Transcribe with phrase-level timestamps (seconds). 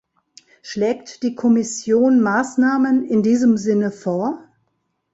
[0.63, 4.43] Schlägt die Kommission Maßnahmen in diesem Sinne vor?